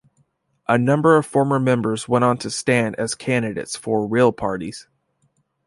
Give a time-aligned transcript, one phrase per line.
[0.67, 4.87] A number of former members went on to stand as candidates for "real" parties.